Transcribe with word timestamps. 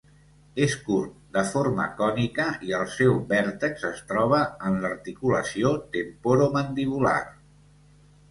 És 0.67 0.75
curt, 0.85 1.09
de 1.35 1.41
forma 1.49 1.83
cònica 1.99 2.45
i 2.69 2.71
el 2.77 2.85
seu 2.93 3.19
vèrtex 3.33 3.85
es 3.89 4.01
troba 4.13 4.39
en 4.69 4.79
l'articulació 4.85 5.75
temporomandibular. 5.97 7.17